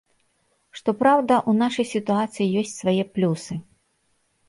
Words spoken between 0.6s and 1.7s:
Што праўда, у